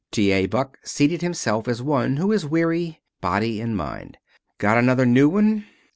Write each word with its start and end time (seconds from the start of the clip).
T. 0.09 0.31
A. 0.31 0.47
Buck 0.47 0.79
seated 0.81 1.21
himself 1.21 1.67
as 1.67 1.79
one 1.79 2.17
who 2.17 2.31
is 2.31 2.43
weary, 2.43 3.03
body 3.21 3.61
and 3.61 3.77
mind. 3.77 4.17
"Got 4.57 4.79
another 4.79 5.05
new 5.05 5.29
one?" 5.29 5.65